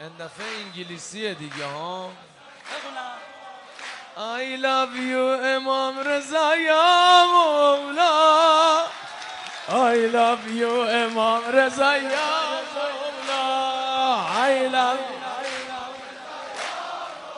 [0.00, 2.10] این دفعه انگلیسیه دیگه ها
[2.72, 3.18] بخونم
[4.16, 8.84] I love you امام رضا یا مولا
[9.68, 12.30] I love you امام رضا یا
[12.74, 14.16] مولا
[14.46, 15.02] I love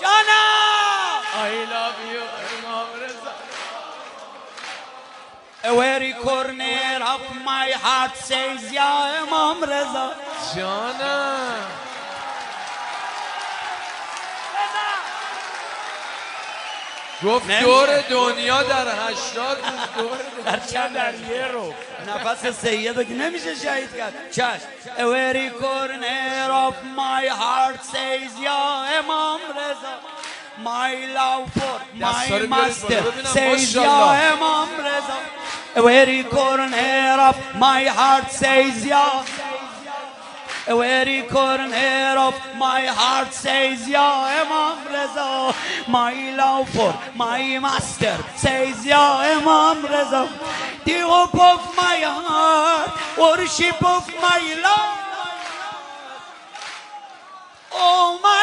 [0.00, 2.22] جانم I love you
[2.54, 3.32] امام رضا
[5.64, 8.92] Every corner of my heart says یا
[9.22, 10.12] امام رضا
[10.56, 11.66] جانم
[17.25, 17.51] گفت.
[17.61, 19.57] دور دنیا در هشتاد
[19.97, 21.73] دور در چند در یه رو.
[22.07, 24.13] نفس سیدو که نمیشه شهید کرد.
[24.31, 24.67] چشم.
[24.97, 29.95] Every corner of my heart says یا امام رضا
[30.57, 34.11] My love for my master says یا.
[34.11, 35.19] امام رضا.
[35.75, 39.07] Every corner of my heart says یا
[40.65, 45.53] Every corner of my heart says Ya Imam Reza
[45.91, 50.23] My love for my master says Ya Imam Reza
[50.85, 54.99] The hope of my heart, worship of my love
[57.73, 58.42] Oh my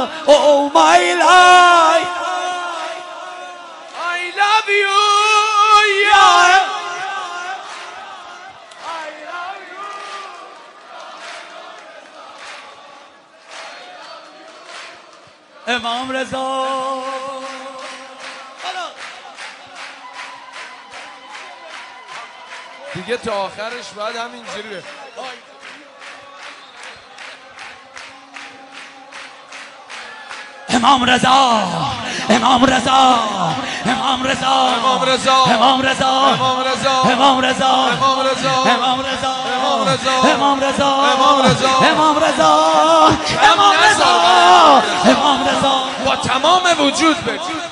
[0.00, 2.14] Reza Oh my life,
[3.96, 5.00] I love you
[6.10, 6.30] یا
[15.66, 16.46] Imam Reza
[22.94, 24.82] دیگه تا آخرش باید همینجوری
[30.84, 31.62] امام رضا
[32.30, 33.18] امام رضا
[33.86, 39.80] امام رضا امام رضا امام رضا امام رضا امام رضا امام رضا امام رضا امام
[39.88, 42.52] رضا امام رضا امام رضا امام رضا
[43.52, 47.69] امام رضا امام رضا با تمام وجود بگو